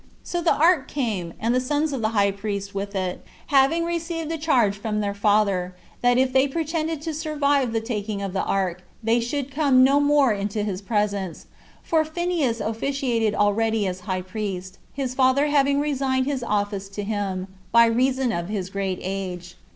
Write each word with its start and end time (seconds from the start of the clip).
So 0.23 0.41
the 0.41 0.55
ark 0.55 0.87
came, 0.87 1.35
and 1.39 1.53
the 1.53 1.59
sons 1.61 1.93
of 1.93 2.01
the 2.01 2.09
high 2.09 2.31
priest 2.31 2.73
with 2.73 2.95
it, 2.95 3.23
having 3.53 3.85
received 3.85 4.31
a 4.31 4.37
charge 4.39 4.75
from 4.75 4.99
their 4.99 5.13
father, 5.13 5.75
that 6.01 6.17
if 6.17 6.33
they 6.33 6.47
pretended 6.47 7.03
to 7.03 7.13
survive 7.13 7.71
the 7.71 7.81
taking 7.81 8.19
of 8.19 8.33
the 8.33 8.43
ark, 8.43 8.81
they 9.03 9.19
should 9.19 9.51
come 9.51 9.83
no 9.83 9.99
more 9.99 10.33
into 10.33 10.63
his 10.63 10.81
presence, 10.81 11.45
for 11.83 12.03
Phineas 12.03 12.59
officiated 12.59 13.35
already 13.35 13.85
as 13.85 13.99
high 13.99 14.23
priest, 14.23 14.79
his 14.91 15.13
father 15.13 15.45
having 15.49 15.79
resigned 15.79 16.25
his 16.25 16.41
office 16.41 16.89
to 16.89 17.03
him, 17.03 17.47
by 17.71 17.85
reason 17.85 18.31
of 18.31 18.49
his 18.49 18.71
great 18.71 18.97
age. 19.03 19.55